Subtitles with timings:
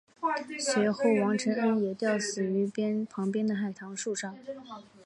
[0.57, 2.71] 随后王承恩也吊死于
[3.07, 4.35] 旁边的海棠树上。